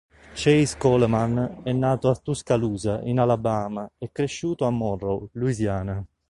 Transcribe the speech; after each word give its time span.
Chase 0.33 0.75
Coleman 0.79 1.59
è 1.61 1.71
nato 1.73 2.09
a 2.09 2.15
Tuscaloosa, 2.15 3.01
in 3.03 3.19
Alabama 3.19 3.87
e 3.99 4.09
cresciuto 4.11 4.65
a 4.65 4.71
Monroe, 4.71 5.27
Louisiana. 5.33 6.03